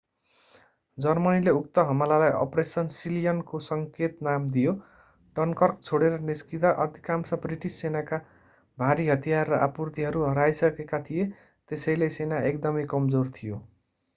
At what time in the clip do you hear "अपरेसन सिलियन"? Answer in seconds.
2.37-3.43